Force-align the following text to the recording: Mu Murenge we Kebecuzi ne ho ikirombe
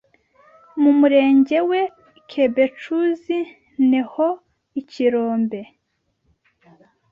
Mu 0.81 0.91
Murenge 0.99 1.57
we 1.69 1.81
Kebecuzi 2.29 3.39
ne 3.89 4.01
ho 4.11 4.27
ikirombe 4.81 5.61